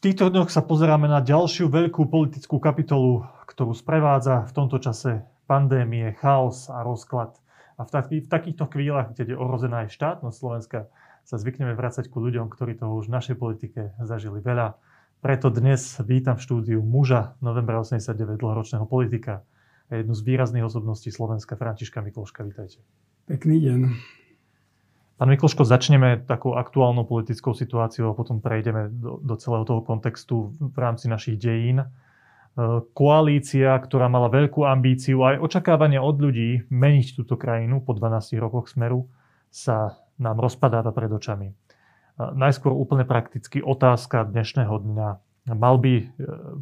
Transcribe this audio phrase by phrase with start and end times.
[0.00, 5.28] V týchto dňoch sa pozeráme na ďalšiu veľkú politickú kapitolu, ktorú sprevádza v tomto čase
[5.44, 7.36] pandémie, chaos a rozklad.
[7.76, 10.88] A v, taký, v takýchto chvíľach, kde je ohrozená aj štátnosť Slovenska,
[11.28, 14.80] sa zvykneme vrácať ku ľuďom, ktorí toho už v našej politike zažili veľa.
[15.20, 19.44] Preto dnes vítam v štúdiu muža novembra 89 dlhoročného politika
[19.92, 22.40] a jednu z výrazných osobností Slovenska, Františka Mikloška.
[22.48, 22.80] Vítajte.
[23.28, 23.80] Pekný deň.
[25.20, 30.56] Pán Mikloško, začneme takou aktuálnou politickou situáciou a potom prejdeme do, do celého toho kontextu
[30.56, 31.84] v rámci našich dejín.
[31.84, 31.86] E,
[32.96, 38.72] koalícia, ktorá mala veľkú ambíciu aj očakávania od ľudí meniť túto krajinu po 12 rokoch
[38.72, 39.12] smeru,
[39.52, 41.52] sa nám rozpadáva pred očami.
[41.52, 41.54] E,
[42.16, 45.08] najskôr úplne prakticky otázka dnešného dňa.
[45.52, 46.04] Mal by e,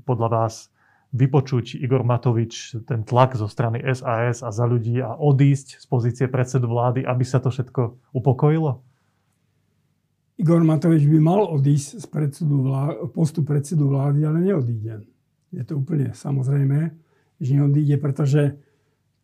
[0.02, 0.74] podľa vás
[1.12, 6.26] vypočuť Igor Matovič ten tlak zo strany SAS a za ľudí a odísť z pozície
[6.28, 8.84] predsedu vlády, aby sa to všetko upokojilo?
[10.38, 15.02] Igor Matovič by mal odísť z predsedu vlády, postu predsedu vlády, ale neodíde.
[15.50, 16.92] Je to úplne samozrejme,
[17.40, 18.54] že neodíde, pretože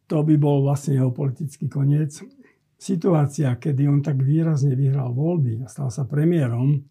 [0.09, 2.19] to by bol vlastne jeho politický koniec.
[2.75, 6.83] Situácia, kedy on tak výrazne vyhral voľby a stal sa premiérom,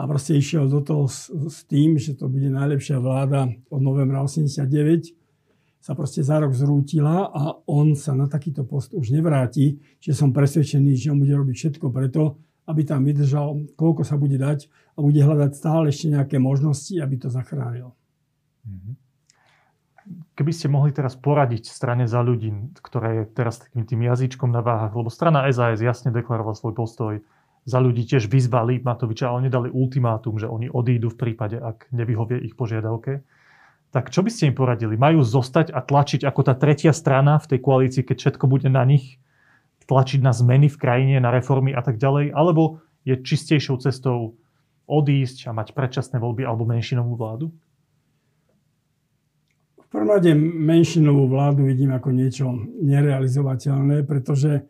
[0.00, 4.24] a proste išiel do toho s, s tým, že to bude najlepšia vláda od novembra
[4.24, 5.12] 89,
[5.80, 10.32] sa proste za rok zrútila a on sa na takýto post už nevráti, že som
[10.32, 15.04] presvedčený, že on bude robiť všetko preto, aby tam vydržal, koľko sa bude dať a
[15.04, 17.92] bude hľadať stále ešte nejaké možnosti, aby to zachránil.
[18.64, 18.96] Mhm.
[20.34, 24.64] Keby ste mohli teraz poradiť strane za ľudí, ktorá je teraz takým tým jazyčkom na
[24.64, 27.14] váhach, lebo strana SAS jasne deklarovala svoj postoj,
[27.64, 32.40] za ľudí tiež vyzvali Matoviča, ale nedali ultimátum, že oni odídu v prípade, ak nevyhovie
[32.40, 33.20] ich požiadavke.
[33.90, 34.94] Tak čo by ste im poradili?
[34.94, 38.86] Majú zostať a tlačiť ako tá tretia strana v tej koalícii, keď všetko bude na
[38.86, 39.18] nich?
[39.90, 42.30] Tlačiť na zmeny v krajine, na reformy a tak ďalej?
[42.30, 44.38] Alebo je čistejšou cestou
[44.86, 47.50] odísť a mať predčasné voľby alebo menšinovú vládu?
[49.78, 52.46] V prvom rade menšinovú vládu vidím ako niečo
[52.78, 54.62] nerealizovateľné, pretože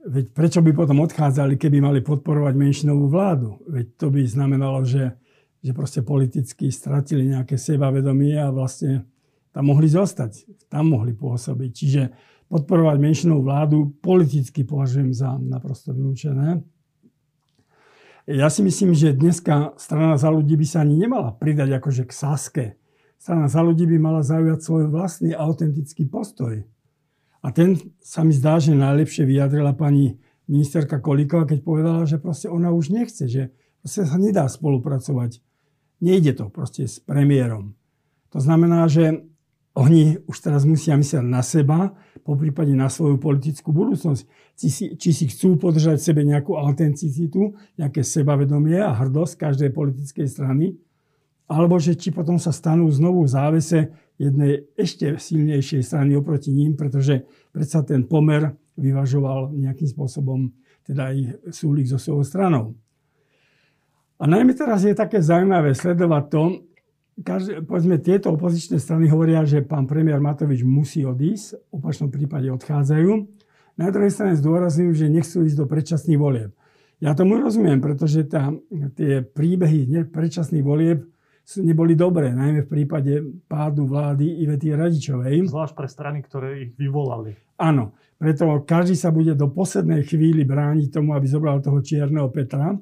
[0.00, 3.60] Veď prečo by potom odchádzali, keby mali podporovať menšinovú vládu?
[3.68, 5.12] Veď to by znamenalo, že,
[5.60, 9.04] že proste politicky stratili nejaké sebavedomie a vlastne
[9.52, 11.70] tam mohli zostať, tam mohli pôsobiť.
[11.70, 12.02] Čiže
[12.48, 16.64] podporovať menšinovú vládu politicky považujem za naprosto vylúčené.
[18.30, 22.12] Ja si myslím, že dneska strana za ľudí by sa ani nemala pridať akože k
[22.14, 22.64] Saske.
[23.20, 26.64] Strana za ľudí by mala zaujať svoj vlastný autentický postoj.
[27.40, 32.52] A ten sa mi zdá, že najlepšie vyjadrila pani ministerka Kolíková, keď povedala, že proste
[32.52, 35.40] ona už nechce, že proste sa nedá spolupracovať.
[36.04, 37.76] Nejde to proste s premiérom.
[38.34, 39.24] To znamená, že
[39.78, 41.94] oni už teraz musia myslieť na seba,
[42.26, 44.22] po prípade na svoju politickú budúcnosť.
[44.58, 49.70] Či si, či si chcú podržať v sebe nejakú autenticitu, nejaké sebavedomie a hrdosť každej
[49.72, 50.76] politickej strany,
[51.48, 53.78] alebo že či potom sa stanú znovu v závese
[54.20, 57.24] jednej ešte silnejšej strany oproti ním, pretože
[57.56, 60.52] predsa ten pomer vyvažoval nejakým spôsobom
[60.84, 61.16] teda aj
[61.48, 62.64] súlik so svojou stranou.
[64.20, 66.42] A najmä teraz je také zaujímavé sledovať to,
[67.20, 72.48] každé, povedzme, tieto opozičné strany hovoria, že pán premiér Matovič musí odísť, v opačnom prípade
[72.48, 73.10] odchádzajú.
[73.76, 76.50] Na druhej strane zdôrazňujú, že nechcú ísť do predčasných volieb.
[77.00, 78.52] Ja tomu rozumiem, pretože tá,
[78.92, 81.08] tie príbehy predčasných volieb
[81.58, 83.12] neboli dobré, najmä v prípade
[83.50, 85.50] pádu vlády Ivety Radičovej.
[85.50, 87.34] Zvlášť pre strany, ktoré ich vyvolali.
[87.58, 92.78] Áno, preto každý sa bude do poslednej chvíli brániť tomu, aby zobral toho čierneho Petra.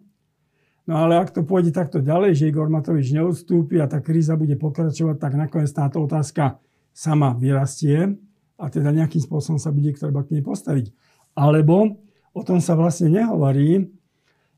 [0.89, 4.57] No ale ak to pôjde takto ďalej, že Igor Matovič neodstúpi a tá kríza bude
[4.57, 6.61] pokračovať, tak nakoniec táto otázka
[6.93, 8.17] sama vyrastie
[8.57, 10.91] a teda nejakým spôsobom sa bude treba k nej postaviť.
[11.37, 12.01] Alebo
[12.33, 13.98] o tom sa vlastne nehovorí,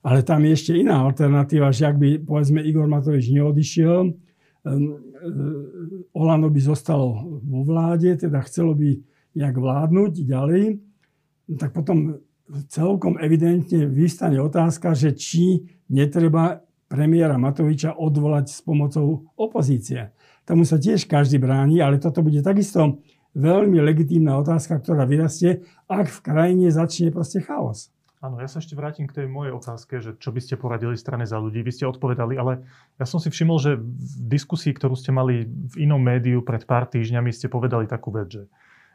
[0.00, 4.16] ale tam je ešte iná alternatíva, že ak by, povedzme, Igor Matovič neodišiel,
[6.12, 8.97] Olano by zostalo vo vláde, teda chcelo by
[9.37, 10.64] nejak vládnuť ďalej,
[11.56, 12.20] tak potom
[12.69, 16.61] celkom evidentne vystane otázka, že či netreba
[16.91, 20.11] premiéra Matoviča odvolať s pomocou opozície.
[20.43, 22.99] Tomu sa tiež každý bráni, ale toto bude takisto
[23.38, 27.94] veľmi legitímna otázka, ktorá vyrastie, ak v krajine začne proste chaos.
[28.20, 31.25] Áno, ja sa ešte vrátim k tej mojej otázke, že čo by ste poradili strane
[31.25, 31.64] za ľudí.
[31.64, 32.69] Vy ste odpovedali, ale
[33.00, 36.84] ja som si všimol, že v diskusii, ktorú ste mali v inom médiu pred pár
[36.84, 38.44] týždňami, ste povedali takú vec, že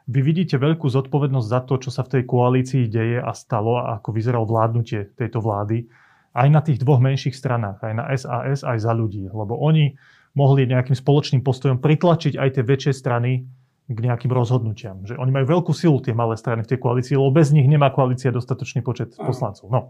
[0.06, 3.98] vy vidíte veľkú zodpovednosť za to, čo sa v tej koalícii deje a stalo a
[3.98, 5.90] ako vyzeralo vládnutie tejto vlády
[6.36, 9.26] aj na tých dvoch menších stranách, aj na SAS, aj za ľudí.
[9.26, 9.98] Lebo oni
[10.38, 13.42] mohli nejakým spoločným postojom pritlačiť aj tie väčšie strany
[13.86, 15.06] k nejakým rozhodnutiam.
[15.06, 17.94] Že oni majú veľkú silu, tie malé strany v tej koalícii, lebo bez nich nemá
[17.94, 19.70] koalícia dostatočný počet poslancov.
[19.70, 19.80] No.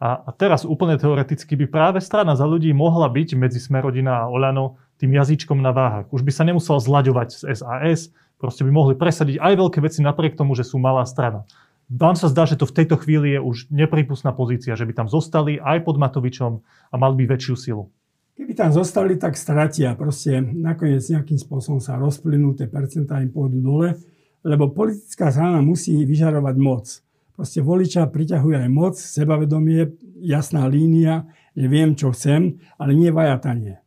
[0.00, 4.28] A, a teraz úplne teoreticky by práve strana za ľudí mohla byť medzi Smerodina a
[4.32, 6.08] Olano tým jazyčkom na váhach.
[6.10, 8.00] Už by sa nemusel zlaďovať s SAS,
[8.40, 11.44] proste by mohli presadiť aj veľké veci napriek tomu, že sú malá strana.
[11.90, 15.08] Vám sa zdá, že to v tejto chvíli je už nepripustná pozícia, že by tam
[15.10, 17.92] zostali aj pod Matovičom a mali by väčšiu silu.
[18.40, 19.92] Keby tam zostali, tak stratia.
[19.92, 24.00] Proste nakoniec nejakým spôsobom sa rozplynú, tie percentá im pôjdu dole,
[24.40, 26.88] lebo politická strana musí vyžarovať moc.
[27.36, 29.92] Proste voliča priťahuje aj moc, sebavedomie,
[30.24, 33.84] jasná línia, že viem, čo chcem, ale nie vajatanie.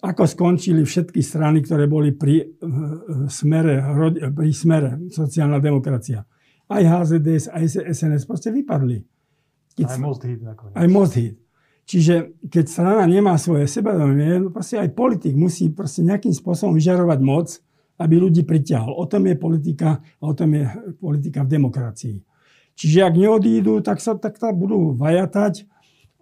[0.00, 2.40] Ako skončili všetky strany, ktoré boli pri
[3.28, 3.84] smere,
[4.32, 6.24] pri smere sociálna demokracia
[6.68, 9.04] aj HZDS, aj SNS proste vypadli.
[9.74, 10.74] Keď aj Most Hit nakoniec.
[10.78, 11.36] Aj Most Hit.
[11.84, 17.20] Čiže keď strana nemá svoje sebavedomie, no proste aj politik musí proste nejakým spôsobom vyžarovať
[17.20, 17.48] moc,
[18.00, 18.96] aby ľudí priťahol.
[18.96, 20.64] O tom je politika a o tom je
[20.96, 22.16] politika v demokracii.
[22.74, 25.68] Čiže ak neodídu, tak sa tak sa budú vajatať.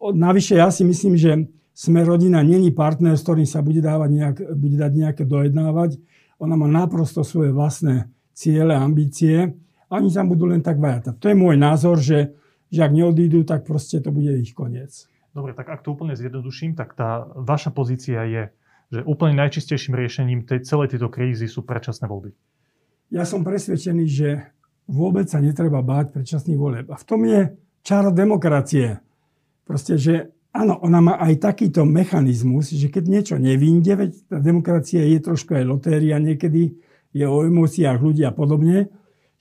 [0.03, 4.37] Navyše ja si myslím, že sme rodina není partner, s ktorým sa bude, dávať nejak,
[4.59, 5.97] bude dať nejaké dojednávať.
[6.43, 9.57] Ona má naprosto svoje vlastné ciele, ambície
[9.89, 11.17] a oni tam budú len tak vajatať.
[11.17, 12.37] To je môj názor, že,
[12.69, 15.09] že ak neodídu, tak proste to bude ich koniec.
[15.33, 18.43] Dobre, tak ak to úplne zjednoduším, tak tá vaša pozícia je,
[18.93, 22.37] že úplne najčistejším riešením tej, celej tejto krízy sú predčasné voľby.
[23.09, 24.53] Ja som presvedčený, že
[24.85, 26.87] vôbec sa netreba báť predčasných volieb.
[26.93, 29.01] A v tom je čaro demokracie.
[29.65, 35.01] Proste, že áno, ona má aj takýto mechanizmus, že keď niečo nevinde, veď tá demokracia
[35.01, 36.77] je trošku aj lotéria niekedy,
[37.13, 38.89] je o emóciách ľudí a podobne,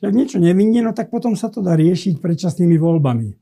[0.02, 3.41] ak niečo nevinne, no tak potom sa to dá riešiť predčasnými voľbami.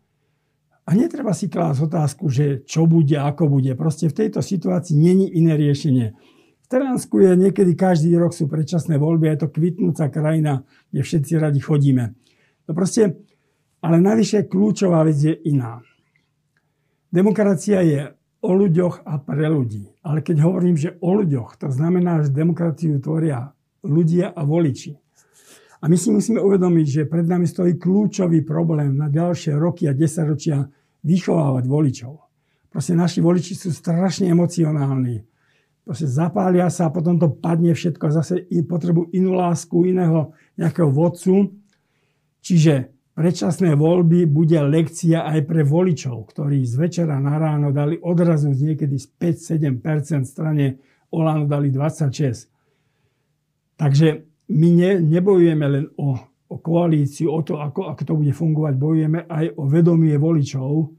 [0.90, 3.78] A netreba si klásť otázku, že čo bude, ako bude.
[3.78, 6.18] Proste v tejto situácii není iné riešenie.
[6.66, 11.34] V Taliansku je niekedy každý rok sú predčasné voľby, je to kvitnúca krajina, kde všetci
[11.38, 12.18] radi chodíme.
[12.66, 13.22] No proste,
[13.86, 15.78] ale navyše kľúčová vec je iná.
[17.14, 18.10] Demokracia je
[18.42, 19.94] o ľuďoch a pre ľudí.
[20.02, 23.54] Ale keď hovorím, že o ľuďoch, to znamená, že demokraciu tvoria
[23.86, 24.98] ľudia a voliči.
[25.80, 29.94] A my si musíme uvedomiť, že pred nami stojí kľúčový problém na ďalšie roky a
[29.94, 32.14] desaťročia vychovávať voličov.
[32.70, 35.26] Proste naši voliči sú strašne emocionálni.
[35.82, 40.94] Proste zapália sa a potom to padne všetko a zase potrebujú inú lásku, iného nejakého
[40.94, 41.50] vodcu.
[42.46, 48.54] Čiže predčasné voľby bude lekcia aj pre voličov, ktorí z večera na ráno dali odrazu
[48.54, 49.18] z niekedy z
[49.82, 50.78] 5-7% strane
[51.10, 53.82] Olano dali 26.
[53.82, 54.08] Takže
[54.54, 59.20] my ne, nebojujeme len o, o koalíciu, o to, ako, ako to bude fungovať, bojujeme
[59.30, 60.90] aj o vedomie voličov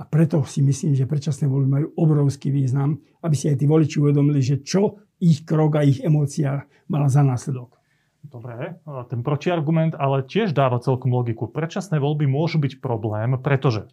[0.00, 4.00] a preto si myslím, že predčasné voľby majú obrovský význam, aby si aj tí voliči
[4.00, 7.76] uvedomili, že čo ich krok a ich emócia mala za následok.
[8.24, 8.80] Dobre,
[9.12, 11.44] ten protiargument ale tiež dáva celkom logiku.
[11.44, 13.84] Predčasné voľby môžu byť problém, pretože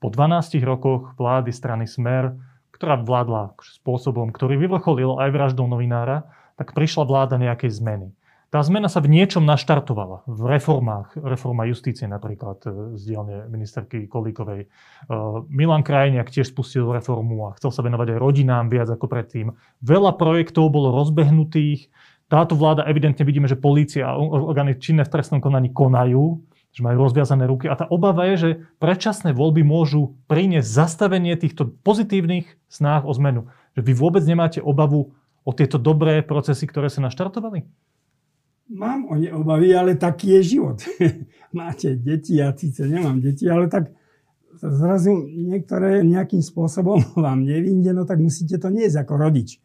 [0.00, 2.32] po 12 rokoch vlády strany Smer,
[2.72, 8.08] ktorá vládla spôsobom, ktorý vyvrcholil aj vraždou novinára, tak prišla vláda nejakej zmeny.
[8.56, 10.24] Tá zmena sa v niečom naštartovala.
[10.24, 14.64] V reformách, reforma justície napríklad e, z dielne ministerky Kolíkovej.
[14.64, 14.68] E,
[15.52, 19.52] Milan Krajniak tiež spustil reformu a chcel sa venovať aj rodinám viac ako predtým.
[19.84, 21.92] Veľa projektov bolo rozbehnutých.
[22.32, 26.40] Táto vláda, evidentne vidíme, že polícia a orgány činné v trestnom konaní konajú,
[26.72, 27.68] že majú rozviazané ruky.
[27.68, 33.52] A tá obava je, že predčasné voľby môžu priniesť zastavenie týchto pozitívnych snách o zmenu.
[33.76, 35.12] Že vy vôbec nemáte obavu
[35.44, 37.68] o tieto dobré procesy, ktoré sa naštartovali?
[38.66, 40.82] Mám o ne obavy, ale taký je život.
[41.58, 43.94] Máte deti, ja síce nemám deti, ale tak
[44.58, 49.62] zrazu niektoré nejakým spôsobom vám nevinde, no tak musíte to niesť ako rodič.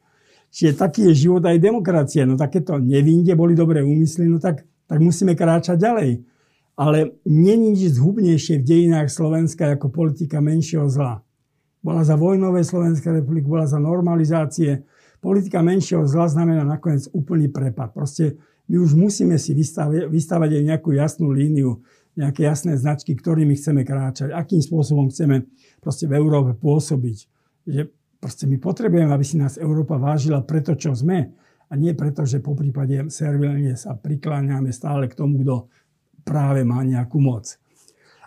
[0.51, 2.27] Čiže taký je život aj demokracie.
[2.27, 6.11] No takéto nevinde, boli dobré úmysly, no tak, tak musíme kráčať ďalej.
[6.75, 11.23] Ale není nič zhubnejšie v dejinách Slovenska ako politika menšieho zla.
[11.81, 14.83] Bola za vojnové Slovenská republiky, bola za normalizácie.
[15.23, 17.95] Politika menšieho zla znamená nakoniec úplný prepad.
[17.95, 18.37] Proste
[18.71, 21.83] my už musíme si vystavať, vystavať aj nejakú jasnú líniu,
[22.15, 25.43] nejaké jasné značky, ktorými chceme kráčať, akým spôsobom chceme
[25.83, 27.17] proste v Európe pôsobiť.
[27.67, 27.81] Že
[28.23, 31.35] proste my potrebujeme, aby si nás Európa vážila preto, čo sme
[31.67, 35.67] a nie preto, že po prípade servilne sa prikláňame stále k tomu, kto
[36.23, 37.59] práve má nejakú moc.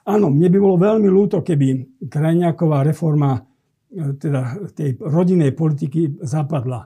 [0.05, 3.41] Áno, mne by bolo veľmi ľúto, keby krajňáková reforma
[3.89, 6.85] e, teda tej rodinnej politiky zapadla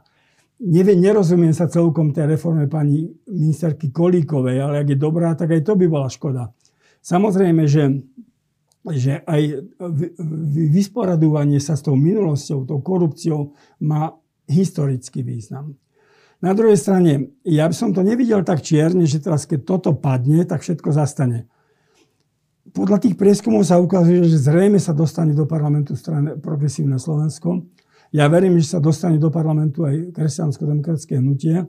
[0.58, 5.62] neviem, nerozumiem sa celkom tej reforme pani ministerky Kolíkovej, ale ak je dobrá, tak aj
[5.62, 6.50] to by bola škoda.
[6.98, 8.02] Samozrejme, že,
[8.90, 9.70] že aj
[10.74, 13.54] vysporadovanie sa s tou minulosťou, tou korupciou
[13.86, 14.18] má
[14.50, 15.78] historický význam.
[16.38, 20.46] Na druhej strane, ja by som to nevidel tak čierne, že teraz keď toto padne,
[20.46, 21.50] tak všetko zastane.
[22.70, 27.66] podľa tých prieskumov sa ukazuje, že zrejme sa dostane do parlamentu strany Progresívne Slovensko.
[28.12, 31.68] Ja verím, že sa dostane do parlamentu aj kresťansko-demokratické hnutie.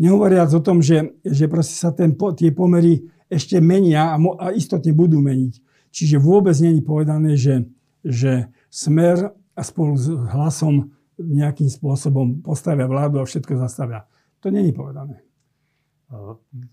[0.00, 4.52] Nehovoriac o tom, že, že proste sa ten, tie pomery ešte menia a, mo, a
[4.52, 5.60] istotne budú meniť.
[5.92, 7.68] Čiže vôbec není povedané, že,
[8.04, 14.04] že smer a spolu s hlasom nejakým spôsobom postavia vládu a všetko zastavia.
[14.44, 15.24] To není povedané.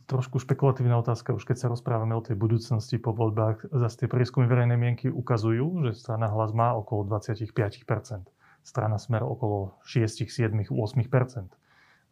[0.06, 4.46] Trošku špekulatívna otázka, už keď sa rozprávame o tej budúcnosti po voľbách, zase tie prieskumy
[4.46, 8.30] verejnej mienky ukazujú, že strana hlas má okolo 25%,
[8.64, 11.52] strana smer okolo 6, 7, 8%.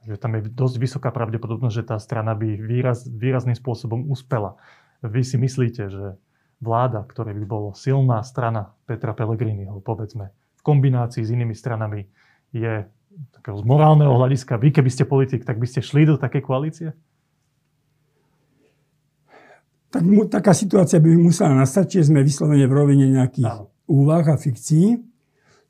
[0.01, 4.57] Že tam je dosť vysoká pravdepodobnosť, že tá strana by výraz, výrazným spôsobom uspela.
[5.01, 6.05] Vy si myslíte, že
[6.61, 12.05] vláda, ktorá by bola silná strana Petra Pellegriniho, povedzme, v kombinácii s inými stranami,
[12.53, 12.85] je
[13.33, 16.93] takého z morálneho hľadiska, vy keby ste politik, tak by ste šli do také koalície?
[19.91, 23.75] tak mu, taká situácia by musela nastať, čiže sme vyslovene v rovine nejakých Áno.
[23.91, 25.03] úvah a fikcií.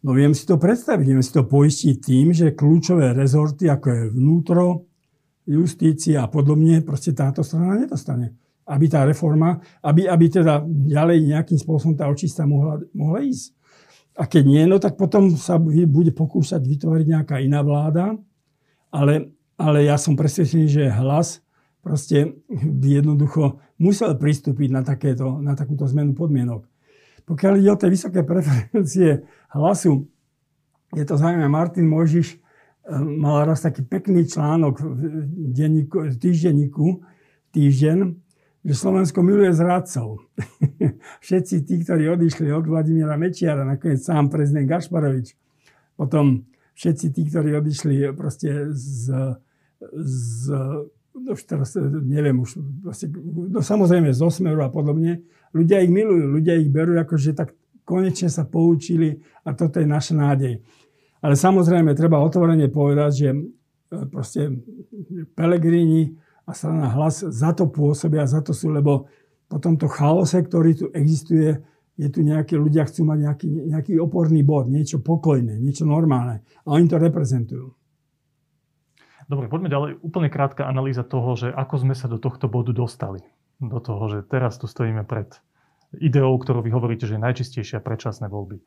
[0.01, 4.03] No viem si to predstaviť, viem si to poistiť tým, že kľúčové rezorty, ako je
[4.09, 4.65] vnútro,
[5.45, 8.33] justícia a podobne, proste táto strana nedostane.
[8.65, 13.53] Aby tá reforma, aby, aby teda ďalej nejakým spôsobom tá očista mohla, mohla ísť.
[14.17, 18.17] A keď nie, no tak potom sa bude pokúšať vytvoriť nejaká iná vláda,
[18.91, 21.41] ale, ale ja som presvedčený, že hlas
[21.81, 22.37] proste
[22.81, 26.70] jednoducho musel pristúpiť na, takéto, na takúto zmenu podmienok.
[27.25, 30.07] Pokiaľ ide o tie vysoké preferencie hlasu,
[30.91, 32.39] je to zaujímavé, Martin Možiš eh,
[32.99, 35.01] mal raz taký pekný článok v,
[35.55, 36.85] denníku, v týždenníku,
[37.51, 37.97] týždeň,
[38.61, 40.27] že Slovensko miluje zradcov.
[41.25, 45.33] Všetci tí, ktorí odišli od Vladimíra Mečiara, nakoniec sám prezident Gašparovič,
[45.97, 49.11] potom všetci tí, ktorí odišli proste z,
[50.01, 50.49] z
[51.13, 53.11] no už teraz e, neviem, už vlastne,
[53.51, 58.31] no samozrejme z osmeru a podobne, ľudia ich milujú, ľudia ich berú ako, tak konečne
[58.31, 60.63] sa poučili a toto je naša nádej.
[61.21, 63.37] Ale samozrejme, treba otvorene povedať, že e,
[64.09, 64.49] proste
[65.37, 66.09] Pelegrini
[66.47, 69.05] a strana hlas za to pôsobia, za to sú, lebo
[69.45, 71.59] po tomto chaose, ktorý tu existuje,
[71.99, 76.41] je tu nejaké, ľudia chcú mať nejaký, nejaký oporný bod, niečo pokojné, niečo normálne.
[76.65, 77.75] A oni to reprezentujú.
[79.29, 79.91] Dobre, poďme ďalej.
[80.01, 83.21] Úplne krátka analýza toho, že ako sme sa do tohto bodu dostali.
[83.61, 85.29] Do toho, že teraz tu stojíme pred
[86.01, 88.57] ideou, ktorú vy hovoríte, že je najčistejšia predčasné voľby.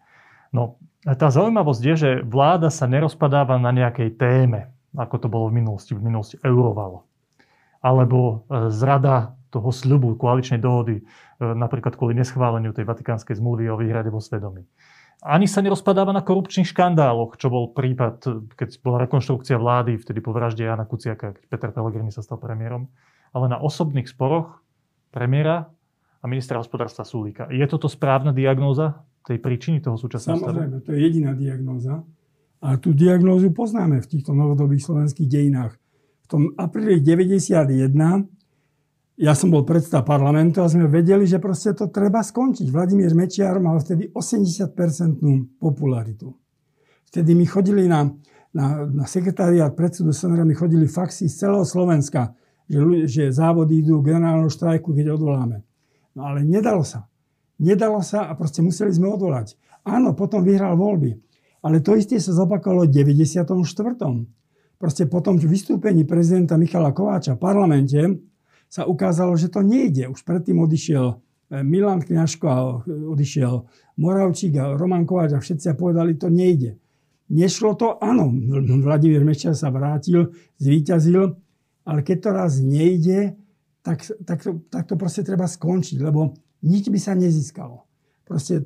[0.55, 5.59] No, tá zaujímavosť je, že vláda sa nerozpadáva na nejakej téme, ako to bolo v
[5.59, 7.03] minulosti, v minulosti eurovalo.
[7.83, 11.05] Alebo e, zrada toho sľubu koaličnej dohody, e,
[11.43, 14.63] napríklad kvôli neschváleniu tej vatikánskej zmluvy o výhrade vo svedomí
[15.25, 20.37] ani sa nerozpadáva na korupčných škandáloch, čo bol prípad, keď bola rekonštrukcia vlády, vtedy po
[20.37, 22.93] vražde Jana Kuciaka, keď Peter Pellegrini sa stal premiérom,
[23.33, 24.61] ale na osobných sporoch
[25.15, 25.71] premiéra
[26.19, 27.47] a ministra hospodárstva Sulíka.
[27.55, 30.51] Je toto správna diagnóza tej príčiny toho súčasného stavu?
[30.51, 32.03] Samozrejme, to je jediná diagnóza.
[32.59, 35.79] A tú diagnózu poznáme v týchto novodobých slovenských dejinách.
[36.25, 37.95] V tom apríli 91
[39.15, 42.67] ja som bol predstav parlamentu a sme vedeli, že proste to treba skončiť.
[42.67, 46.35] Vladimír Mečiar mal vtedy 80-percentnú popularitu.
[47.07, 48.11] Vtedy mi chodili na,
[48.51, 52.35] na, na sekretariat predsedu Senera, mi chodili faxy z celého Slovenska,
[52.69, 55.65] že, že závody idú generálnu štrajku, keď odvoláme.
[56.17, 57.07] No ale nedalo sa.
[57.61, 59.55] Nedalo sa a proste museli sme odvolať.
[59.85, 61.21] Áno, potom vyhral voľby.
[61.65, 63.49] Ale to isté sa zopakovalo v 94.
[64.77, 68.01] Proste potom v vystúpení prezidenta Michala Kováča v parlamente
[68.69, 70.11] sa ukázalo, že to nejde.
[70.11, 73.65] Už predtým odišiel eh, Milan Kňažko a eh, odišiel
[73.97, 76.77] Moravčík a Roman Kováč a všetci povedali, to nejde.
[77.33, 78.29] Nešlo to, áno,
[78.85, 81.33] Vladimír Meščar sa vrátil, zvíťazil,
[81.85, 83.37] ale keď to raz nejde,
[83.85, 86.33] tak, tak, to, tak to proste treba skončiť, lebo
[86.65, 87.85] nič by sa nezískalo.
[88.25, 88.65] Proste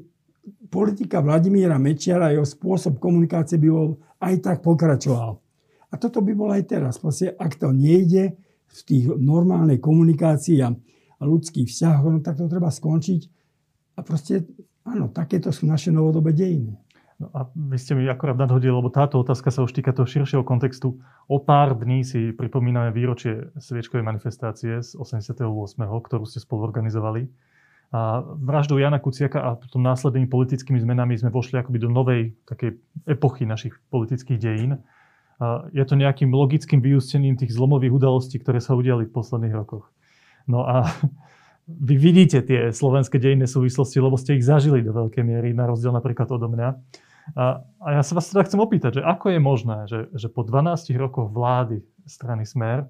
[0.71, 5.43] politika Vladimíra Mečiara a jeho spôsob komunikácie by bol aj tak pokračoval.
[5.89, 6.95] A toto by bolo aj teraz.
[7.03, 10.77] Proste, ak to nejde, v tých normálnej komunikácii a,
[11.19, 13.21] ľudských vzťahoch, no tak to treba skončiť.
[13.99, 14.47] A proste,
[14.87, 16.79] áno, takéto sú naše novodobé dejiny.
[17.19, 20.47] No a vy ste mi akorát nadhodili, lebo táto otázka sa už týka toho širšieho
[20.47, 21.03] kontextu.
[21.27, 25.43] O pár dní si pripomíname výročie sviečkovej manifestácie z 88.,
[25.83, 27.27] ktorú ste spolu organizovali.
[27.91, 32.79] A vraždou Jana Kuciaka a potom následnými politickými zmenami sme vošli akoby do novej takej
[33.11, 34.79] epochy našich politických dejín
[35.71, 39.87] je to nejakým logickým vyústením tých zlomových udalostí, ktoré sa udiali v posledných rokoch.
[40.51, 40.91] No a
[41.89, 45.95] vy vidíte tie slovenské dejinné súvislosti, lebo ste ich zažili do veľkej miery, na rozdiel
[45.95, 46.69] napríklad odo mňa.
[47.37, 50.47] A, a ja sa vás teda chcem opýtať, že ako je možné, že, že po
[50.47, 52.89] 12 rokoch vlády strany Smer,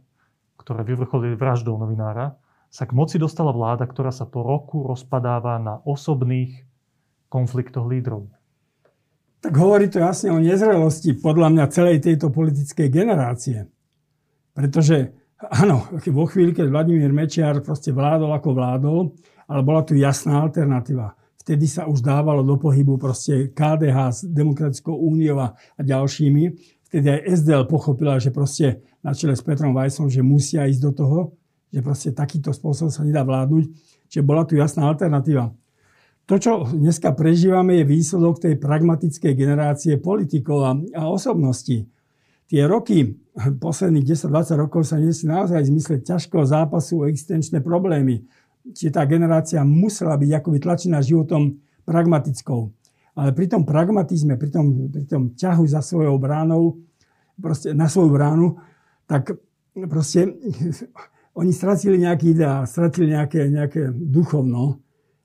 [0.59, 5.81] ktoré vyvrcholili vraždou novinára, sa k moci dostala vláda, ktorá sa po roku rozpadáva na
[5.83, 6.69] osobných
[7.33, 8.29] konfliktoch lídrov.
[9.39, 13.71] Tak hovorí to jasne o nezrelosti podľa mňa celej tejto politickej generácie.
[14.53, 19.01] Pretože áno, vo chvíli, keď Vladimír Mečiar proste vládol ako vládol,
[19.49, 21.15] ale bola tu jasná alternatíva.
[21.49, 26.45] Vtedy sa už dávalo do pohybu proste KDH s Demokratickou úniou a ďalšími.
[26.93, 30.93] Vtedy aj SDL pochopila, že proste na čele s Petrom Vajsom, že musia ísť do
[30.93, 31.19] toho,
[31.73, 33.65] že proste takýto spôsob sa nedá vládnuť.
[34.13, 35.49] Čiže bola tu jasná alternatíva.
[36.29, 41.89] To, čo dneska prežívame, je výsledok tej pragmatickej generácie politikov a, a osobností.
[42.45, 43.17] Tie roky,
[43.57, 48.29] posledných 10-20 rokov sa nesli naozaj v zmysle ťažkého zápasu o existenčné problémy.
[48.75, 51.57] Čiže tá generácia musela byť akoby tlačená životom
[51.89, 52.69] pragmatickou.
[53.19, 56.79] Ale pri tom pragmatizme, pri tom, pri tom ťahu za svojou bránou,
[57.41, 58.61] proste na svoju bránu,
[59.09, 59.35] tak
[59.89, 60.29] proste
[61.41, 64.79] oni stratili nejaký ideál, stratili nejaké, nejaké duchovno.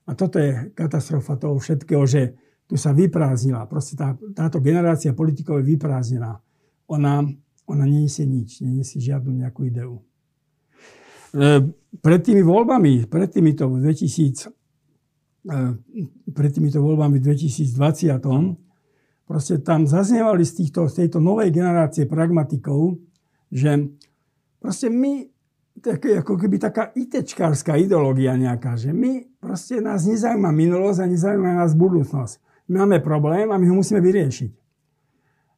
[0.04, 2.34] A toto je katastrofa toho všetkého, že
[2.64, 3.68] tu sa vyprázdnila.
[3.68, 6.40] Proste tá, táto generácia politikov je vyprázdnená.
[6.88, 7.24] Ona,
[7.68, 10.00] ona neniesie nič, neniesie žiadnu nejakú ideu.
[11.34, 11.66] E,
[11.98, 14.54] pred tými voľbami, pred týmito 2000,
[15.42, 15.58] e,
[16.30, 18.54] pred týmito voľbami v 2020,
[19.26, 23.02] proste tam zaznievali z, týchto, z tejto novej generácie pragmatikov,
[23.50, 23.90] že
[24.62, 25.26] proste my
[25.82, 31.66] také, ako keby taká itečkárska ideológia nejaká, že my proste nás nezaujíma minulosť a nezaujíma
[31.66, 32.38] nás budúcnosť.
[32.70, 34.52] My máme problém a my ho musíme vyriešiť.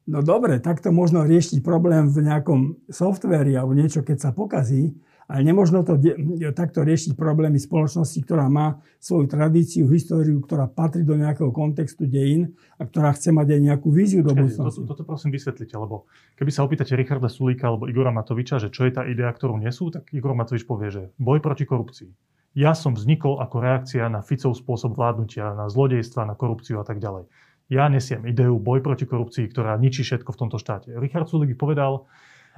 [0.07, 4.95] No dobre, takto možno riešiť problém v nejakom softveri alebo niečo, keď sa pokazí,
[5.27, 6.15] ale nemožno to de-
[6.55, 12.55] takto riešiť problémy spoločnosti, ktorá má svoju tradíciu, históriu, ktorá patrí do nejakého kontextu dejín
[12.79, 14.87] a ktorá chce mať aj nejakú víziu do budúcnosti.
[14.87, 16.07] Toto, toto prosím vysvetlite, lebo
[16.39, 19.91] keby sa opýtate Richarda Sulíka alebo Igora Matoviča, že čo je tá idea, ktorú nesú,
[19.91, 22.09] tak Igor Matovič povie, že boj proti korupcii.
[22.57, 26.97] Ja som vznikol ako reakcia na Ficov spôsob vládnutia, na zlodejstva, na korupciu a tak
[26.97, 27.29] ďalej.
[27.67, 30.95] Ja nesiem ideu boj proti korupcii, ktorá ničí všetko v tomto štáte.
[30.95, 32.07] Richard Sulík povedal,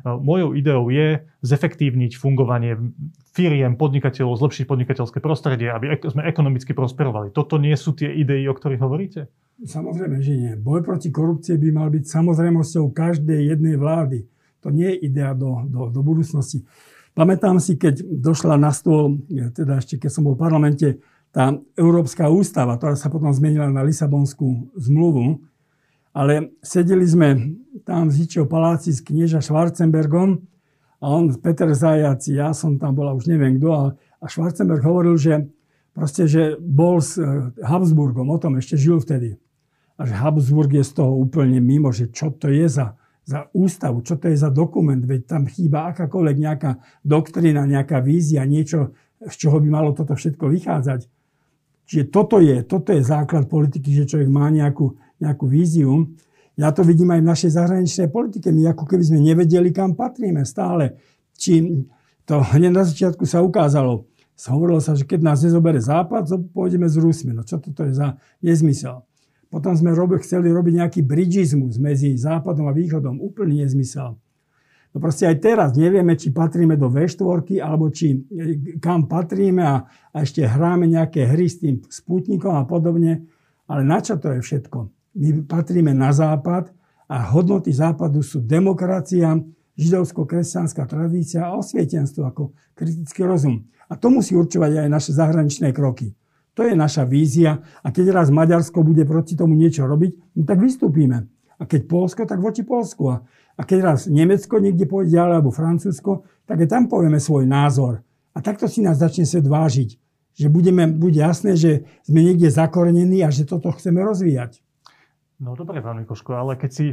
[0.05, 2.75] mojou ideou je zefektívniť fungovanie
[3.35, 7.31] firiem, podnikateľov, zlepšiť podnikateľské prostredie, aby sme ekonomicky prosperovali.
[7.31, 9.31] Toto nie sú tie idei, o ktorých hovoríte?
[9.59, 10.53] Samozrejme, že nie.
[10.55, 14.23] Boj proti korupcie by mal byť samozrejmosťou každej jednej vlády.
[14.63, 16.63] To nie je idea do, do, do budúcnosti.
[17.11, 20.87] Pamätám si, keď došla na stôl, teda ešte keď som bol v parlamente,
[21.29, 25.43] tá Európska ústava, ktorá sa potom zmenila na Lisabonskú zmluvu,
[26.13, 27.53] ale sedeli sme
[27.85, 30.41] tam v Zičov paláci s knieža Schwarzenbergom
[30.99, 35.15] a on, Peter Zajac, ja som tam bola, už neviem kto, a, a Schwarzenberg hovoril,
[35.15, 35.47] že
[35.95, 37.23] proste, že bol s e,
[37.63, 39.39] Habsburgom, o tom ešte žil vtedy.
[39.99, 44.03] A že Habsburg je z toho úplne mimo, že čo to je za, za ústavu,
[44.03, 46.71] čo to je za dokument, veď tam chýba akákoľvek nejaká
[47.03, 51.07] doktrína, nejaká vízia, niečo, z čoho by malo toto všetko vychádzať.
[51.89, 56.09] Čiže toto je, toto je základ politiky, že človek má nejakú, nejakú víziu.
[56.59, 58.51] Ja to vidím aj v našej zahraničnej politike.
[58.51, 60.99] My ako keby sme nevedeli, kam patríme stále.
[61.39, 61.83] Či
[62.27, 64.07] to hneď na začiatku sa ukázalo.
[64.39, 67.35] Hovorilo sa, že keď nás nezoberie západ, pôjdeme z Rusmi.
[67.35, 69.03] No čo toto je za nezmysel?
[69.51, 73.19] Potom sme robi, chceli robiť nejaký bridžizmus medzi západom a východom.
[73.19, 74.15] Úplný nezmysel.
[74.89, 78.25] No proste aj teraz nevieme, či patríme do V4, alebo či
[78.81, 83.25] kam patríme a, a ešte hráme nejaké hry s tým sputnikom a podobne.
[83.69, 84.98] Ale na čo to je všetko?
[85.15, 86.69] My patríme na západ
[87.09, 89.33] a hodnoty západu sú demokracia,
[89.79, 93.63] židovsko-kresťanská tradícia a osvietenstvo ako kritický rozum.
[93.89, 96.13] A to musí určovať aj naše zahraničné kroky.
[96.53, 100.59] To je naša vízia a keď raz Maďarsko bude proti tomu niečo robiť, no tak
[100.59, 101.31] vystúpime.
[101.59, 103.11] A keď Polsko, tak voči Polsku.
[103.11, 103.23] A,
[103.55, 108.03] a keď raz Nemecko niekde pôjde ďalej, alebo Francúzsko, tak aj tam povieme svoj názor.
[108.35, 109.99] A takto si nás začne svet vážiť.
[110.39, 114.63] Že budeme, bude jasné, že sme niekde zakorenení a že toto chceme rozvíjať.
[115.39, 116.85] No dobre, pán Mikoško, ale keď si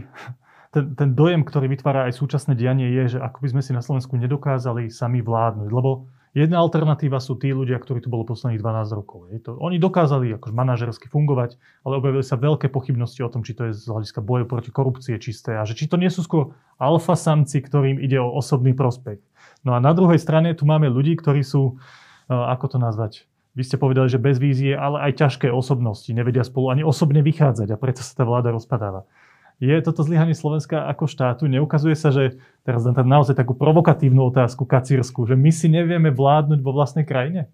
[0.71, 3.83] ten, ten dojem, ktorý vytvára aj súčasné dianie, je, že ako by sme si na
[3.83, 5.67] Slovensku nedokázali sami vládnuť.
[5.67, 9.35] Lebo jedna alternatíva sú tí ľudia, ktorí tu boli posledných 12 rokov.
[9.35, 13.57] Je to, oni dokázali akož manažersky fungovať, ale objavili sa veľké pochybnosti o tom, či
[13.57, 16.55] to je z hľadiska boja proti korupcie čisté a že či to nie sú skôr
[16.79, 19.27] alfa samci, ktorým ide o osobný prospekt.
[19.67, 23.63] No a na druhej strane tu máme ľudí, ktorí sú, eh, ako to nazvať, vy
[23.65, 27.81] ste povedali, že bez vízie, ale aj ťažké osobnosti nevedia spolu ani osobne vychádzať a
[27.81, 29.09] preto sa tá vláda rozpadáva.
[29.57, 31.49] Je toto zlyhanie Slovenska ako štátu?
[31.49, 36.13] Neukazuje sa, že teraz dám tam naozaj takú provokatívnu otázku kacírsku, že my si nevieme
[36.13, 37.49] vládnuť vo vlastnej krajine?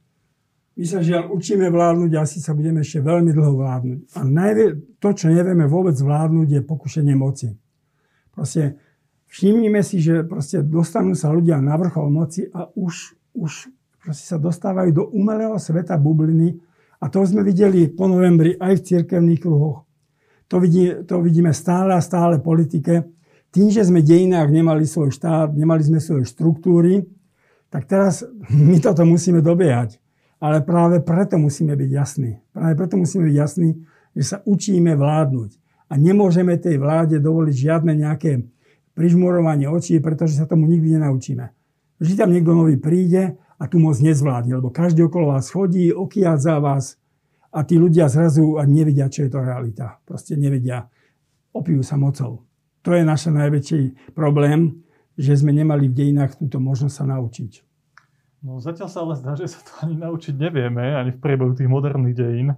[0.75, 3.99] My sa žiaľ učíme vládnuť a asi sa budeme ešte veľmi dlho vládnuť.
[4.19, 4.67] A najvie,
[4.99, 7.55] to, čo nevieme vôbec vládnuť, je pokušenie moci.
[8.35, 8.81] Proste
[9.31, 13.71] všimnime si, že proste dostanú sa ľudia na vrchol moci a už, už
[14.03, 16.59] proste sa dostávajú do umelého sveta bubliny
[16.99, 19.87] a to sme videli po novembri aj v cirkevných kruhoch.
[20.51, 22.95] To, vidí, to vidíme stále a stále v politike.
[23.55, 27.07] Tým, že sme dejinách nemali svoj štát, nemali sme svoje štruktúry,
[27.73, 28.27] tak teraz
[28.69, 30.03] my toto musíme dobiehať.
[30.43, 32.33] Ale práve preto musíme byť jasní.
[32.51, 33.71] Práve preto musíme byť jasní,
[34.19, 35.51] že sa učíme vládnuť.
[35.87, 38.43] A nemôžeme tej vláde dovoliť žiadne nejaké
[38.93, 41.55] prižmurovanie očí, pretože sa tomu nikdy nenaučíme.
[42.03, 46.59] Vždy tam niekto nový príde a tu moc nezvládne, lebo každý okolo vás chodí, za
[46.59, 46.99] vás
[47.55, 50.03] a tí ľudia zrazu nevidia, čo je to realita.
[50.03, 50.91] Proste nevedia.
[51.55, 52.43] Opijú sa mocou.
[52.83, 54.83] To je náš najväčší problém,
[55.15, 57.53] že sme nemali v dejinách túto možnosť sa naučiť.
[58.43, 61.71] No zatiaľ sa ale zdá, že sa to ani naučiť nevieme, ani v priebehu tých
[61.71, 62.49] moderných dejín.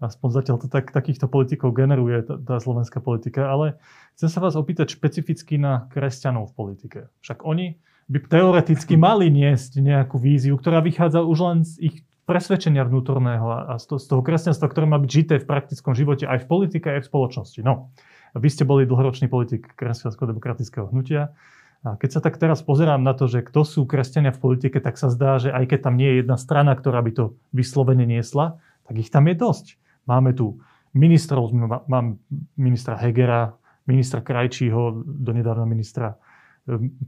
[0.00, 3.52] Aspoň zatiaľ to tak, takýchto politikov generuje tá, tá slovenská politika.
[3.52, 3.78] Ale
[4.16, 6.98] chcem sa vás opýtať špecificky na kresťanov v politike.
[7.22, 7.78] Však oni
[8.10, 11.96] by teoreticky mali niesť nejakú víziu, ktorá vychádza už len z ich
[12.26, 16.30] presvedčenia vnútorného a z toho, z toho kresťanstva, ktoré má byť žité v praktickom živote
[16.30, 17.58] aj v politike, aj v spoločnosti.
[17.66, 17.90] No,
[18.38, 21.34] vy ste boli dlhoročný politik kresťansko-demokratického hnutia.
[21.82, 25.00] A keď sa tak teraz pozerám na to, že kto sú kresťania v politike, tak
[25.00, 28.62] sa zdá, že aj keď tam nie je jedna strana, ktorá by to vyslovene niesla,
[28.86, 29.66] tak ich tam je dosť.
[30.06, 30.60] Máme tu
[30.94, 31.50] ministrov,
[31.88, 32.20] mám
[32.54, 33.56] ministra Hegera,
[33.88, 36.14] ministra Krajčího, donedávna ministra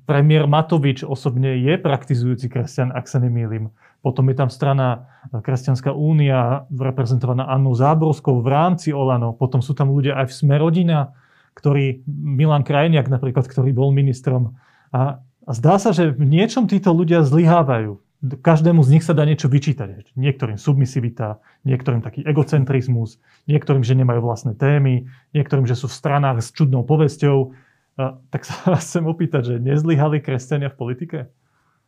[0.09, 3.71] Premiér Matovič osobne je praktizujúci kresťan, ak sa nemýlim.
[4.03, 9.31] Potom je tam strana Kresťanská únia, reprezentovaná Annou Záborskou v rámci Olano.
[9.31, 11.15] Potom sú tam ľudia aj v Sme rodina,
[11.55, 14.59] ktorý, Milan Krajniak napríklad, ktorý bol ministrom.
[14.91, 18.03] A, a zdá sa, že v niečom títo ľudia zlyhávajú.
[18.23, 20.15] Každému z nich sa dá niečo vyčítať.
[20.15, 23.19] Niektorým submisivita, niektorým taký egocentrizmus,
[23.51, 27.55] niektorým, že nemajú vlastné témy, niektorým, že sú v stranách s čudnou povesťou.
[28.01, 31.19] A, tak sa vás chcem opýtať, že nezlyhali kresťania v politike?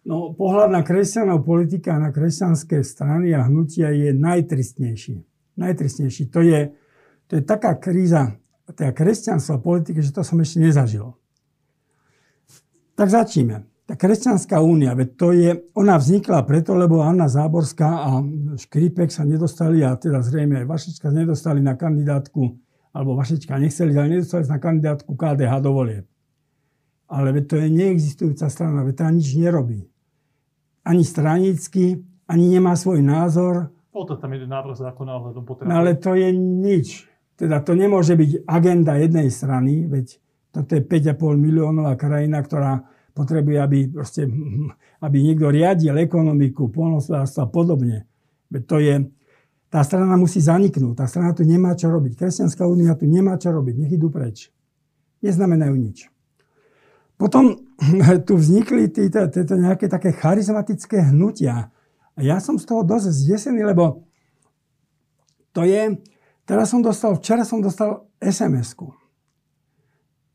[0.04, 5.16] No, pohľad na kresťanov politika, na kresťanské strany a hnutia je najtristnejší.
[5.56, 6.28] Najtristnejší.
[6.28, 6.76] To je,
[7.24, 8.36] to je taká kríza
[8.72, 11.12] teda kresťanstva politiky, že to som ešte nezažil.
[12.96, 13.68] Tak začneme.
[13.84, 18.24] Tá kresťanská únia, veď to je, ona vznikla preto, lebo Anna Záborská a
[18.56, 22.63] Škripek sa nedostali, a teda zrejme aj Vašečka nedostali na kandidátku,
[22.94, 26.06] alebo Vašečka nechceli, ale nedostali na kandidátku KDH do volieb.
[27.10, 29.90] Ale to je neexistujúca strana, veď tá nič nerobí
[30.84, 33.72] ani stranický, ani nemá svoj názor.
[33.90, 35.72] Bol to tam jeden návrh zákona ohľadom potravín.
[35.72, 37.08] No ale to je nič.
[37.34, 40.20] Teda to nemôže byť agenda jednej strany, veď
[40.54, 44.30] toto je 5,5 miliónová krajina, ktorá potrebuje, aby, proste,
[45.02, 48.06] aby niekto riadil ekonomiku, polnospodárstvo a podobne.
[48.54, 49.10] To je,
[49.74, 51.02] tá strana musí zaniknúť.
[51.02, 52.14] Tá strana tu nemá čo robiť.
[52.14, 53.74] Kresťanská únia tu nemá čo robiť.
[53.74, 54.54] Nech idú preč.
[55.18, 56.06] Neznamenajú nič.
[57.18, 57.58] Potom
[58.30, 61.74] tu vznikli títo, títo nejaké také charizmatické hnutia.
[62.14, 64.06] A ja som z toho dosť zdesený, lebo
[65.50, 65.98] to je...
[66.46, 68.94] Teraz som dostal, včera som dostal SMS-ku.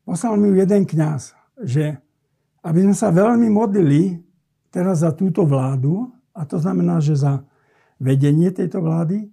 [0.03, 1.95] Poslal mi jeden kňaz, že
[2.65, 4.19] aby sme sa veľmi modlili
[4.67, 7.45] teraz za túto vládu, a to znamená, že za
[7.99, 9.27] vedenie tejto vlády,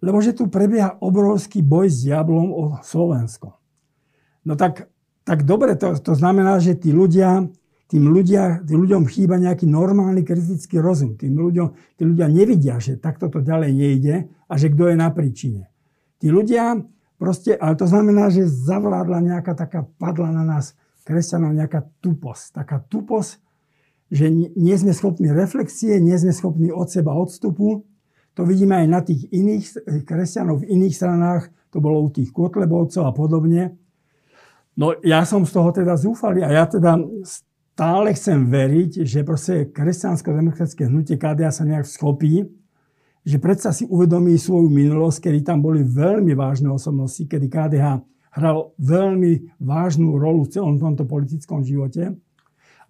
[0.00, 3.58] lebo že tu prebieha obrovský boj s diablom o Slovensko.
[4.44, 4.88] No tak
[5.24, 7.48] tak dobre, to, to znamená, že tí ľudia,
[7.88, 11.16] tým, ľudia, tým ľuďom chýba nejaký normálny kritický rozum.
[11.16, 15.08] Tým ľuďom, tí ľudia nevidia, že takto to ďalej nejde a že kto je na
[15.08, 15.72] príčine.
[16.20, 16.76] Tí ľudia
[17.16, 20.76] proste, ale to znamená, že zavládla nejaká taká, padla na nás
[21.08, 22.60] kresťanov nejaká tuposť.
[22.60, 23.40] Taká tuposť,
[24.12, 27.88] že nie sme schopní reflexie, nie sme schopní od seba odstupu.
[28.34, 29.64] To vidíme aj na tých iných
[30.02, 33.78] kresťanov v iných stranách, to bolo u tých Kotlebovcov a podobne
[34.74, 39.70] No ja som z toho teda zúfalý a ja teda stále chcem veriť, že proste
[39.70, 42.42] kresťansko-demokratické hnutie KDA sa nejak schopí,
[43.22, 48.02] že predsa si uvedomí svoju minulosť, kedy tam boli veľmi vážne osobnosti, kedy KDH
[48.34, 52.18] hral veľmi vážnu rolu v celom tomto politickom živote.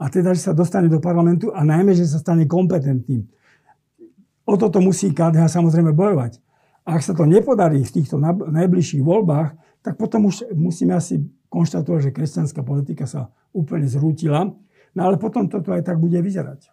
[0.00, 3.28] A teda, že sa dostane do parlamentu a najmä, že sa stane kompetentným.
[4.44, 6.40] O toto musí KDH samozrejme bojovať.
[6.84, 12.04] A ak sa to nepodarí v týchto najbližších voľbách, tak potom už musíme asi konštatoval,
[12.04, 14.52] že kresťanská politika sa úplne zrútila.
[14.92, 16.68] No ale potom toto aj tak bude vyzerať.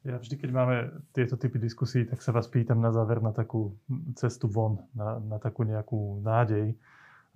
[0.00, 0.76] Ja vždy, keď máme
[1.12, 3.76] tieto typy diskusí, tak sa vás pýtam na záver na takú
[4.16, 6.72] cestu von, na, na takú nejakú nádej.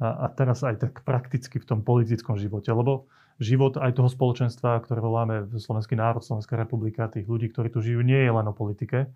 [0.01, 3.07] A, a teraz aj tak prakticky v tom politickom živote, lebo
[3.43, 8.01] život aj toho spoločenstva, ktoré voláme Slovenský národ, Slovenská republika, tých ľudí, ktorí tu žijú,
[8.03, 9.11] nie je len o politike.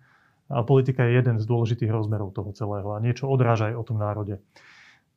[0.49, 4.01] A politika je jeden z dôležitých rozmerov toho celého a niečo odráža aj o tom
[4.01, 4.41] národe.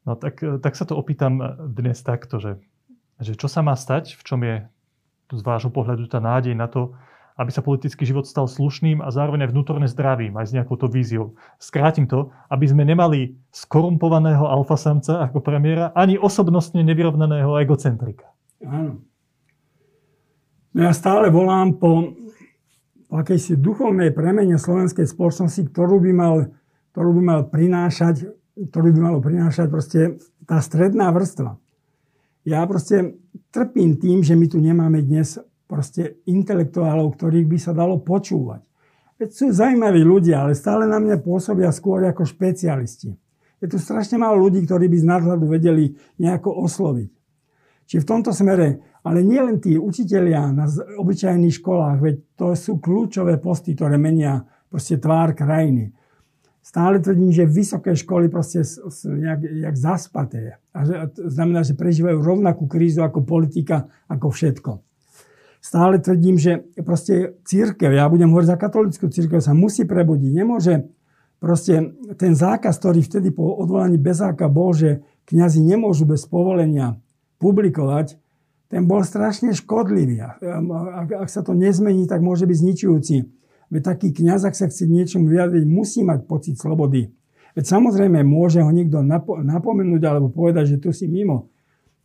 [0.05, 1.41] No tak, tak sa to opýtam
[1.73, 2.61] dnes takto, že,
[3.17, 4.67] že čo sa má stať, v čom je
[5.33, 6.93] z vášho pohľadu tá nádej na to,
[7.41, 10.85] aby sa politický život stal slušným a zároveň aj vnútorne zdravým, aj s nejakou to
[10.93, 11.33] víziou.
[11.57, 18.29] Skrátim to, aby sme nemali skorumpovaného alfasamca ako premiéra, ani osobnostne nevyrovnaného egocentrika.
[18.63, 19.03] Áno.
[20.73, 22.17] No ja stále volám po
[23.13, 26.35] akejsi duchovnej premene slovenskej spoločnosti, ktorú by mal,
[26.97, 30.01] ktorú by mal prinášať, ktorú by malo prinášať proste
[30.49, 31.61] tá stredná vrstva.
[32.49, 33.21] Ja proste
[33.53, 35.37] trpím tým, že my tu nemáme dnes
[35.69, 38.65] proste intelektuálov, ktorých by sa dalo počúvať.
[39.21, 43.15] Veď sú zaujímaví ľudia, ale stále na mňa pôsobia skôr ako špecialisti.
[43.63, 47.22] Je tu strašne málo ľudí, ktorí by z nadhľadu vedeli nejako osloviť.
[47.93, 50.65] Či v tomto smere, ale nie len tí učitelia na
[50.97, 55.93] obyčajných školách, veď to sú kľúčové posty, ktoré menia proste tvár krajiny.
[56.65, 60.57] Stále tvrdím, že vysoké školy proste sú nejak, nejak zaspaté.
[60.73, 64.81] A to znamená, že prežívajú rovnakú krízu ako politika, ako všetko
[65.63, 70.31] stále tvrdím, že proste církev, ja budem hovoriť za katolickú církev, sa musí prebudiť.
[70.35, 70.91] Nemôže
[71.39, 76.99] proste ten zákaz, ktorý vtedy po odvolaní Bezáka bol, že kňazi nemôžu bez povolenia
[77.43, 78.23] publikovať,
[78.71, 80.23] ten bol strašne škodlivý.
[80.23, 83.17] Ak, ak sa to nezmení, tak môže byť zničujúci.
[83.69, 87.11] Veď taký kňaz, ak sa chce niečomu vyjadriť, musí mať pocit slobody.
[87.53, 89.05] Veď samozrejme môže ho niekto
[89.45, 91.53] napomenúť alebo povedať, že tu si mimo.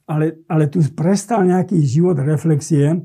[0.08, 3.00] Ale, ale tu prestal nejaký život reflexie,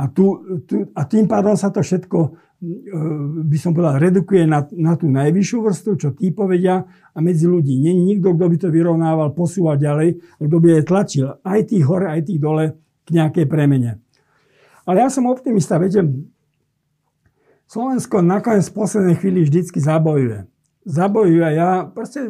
[0.00, 2.18] a, tu, tu, a tým pádom sa to všetko,
[2.60, 7.80] by som povedal, redukuje na, na tú najvyššiu vrstvu, čo tí povedia, a medzi ľudí.
[7.80, 11.84] Nie je nikto, kto by to vyrovnával, posúval ďalej, kto by aj tlačil aj tých
[11.88, 12.76] hore, aj tých dole
[13.08, 14.04] k nejakej premene.
[14.84, 16.04] Ale ja som optimista, viete,
[17.70, 20.44] Slovensko nakoniec v poslednej chvíli vždycky zabojuje.
[20.84, 22.26] Zabojuje a ja proste,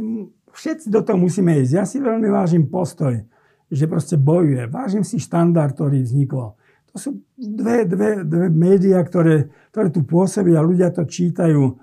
[0.53, 1.73] všetci do toho musíme ísť.
[1.75, 3.25] Ja si veľmi vážim postoj,
[3.67, 4.69] že proste bojuje.
[4.69, 6.60] Vážim si štandard, ktorý vznikol.
[6.91, 11.79] To sú dve, dve, dve médiá, ktoré, ktoré tu pôsobia, ľudia to čítajú.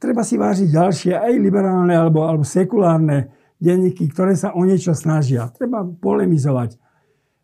[0.00, 5.52] Treba si vážiť ďalšie, aj liberálne alebo, alebo sekulárne denníky, ktoré sa o niečo snažia.
[5.52, 6.80] Treba polemizovať.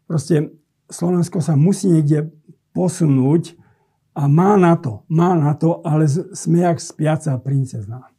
[0.09, 0.53] Proste
[0.89, 2.33] Slovensko sa musí niekde
[2.73, 3.57] posunúť
[4.13, 8.13] a má na to, má na to, ale sme jak spiaca princezná.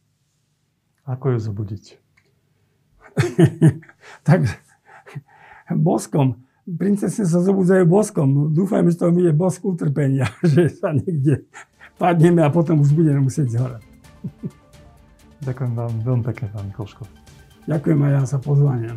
[1.05, 1.85] Ako ju zobudiť?
[4.27, 4.49] tak
[5.69, 8.51] boskom princesne sa zobudzajú boskom.
[8.55, 11.47] Dúfajme, že to bude bosk utrpenia, že sa niekde
[11.99, 13.83] padneme a potom už budeme musieť zhorať.
[15.43, 17.03] Ďakujem vám veľmi pekne, pán Mikolško.
[17.67, 18.91] Ďakujem aj ja za pozvanie.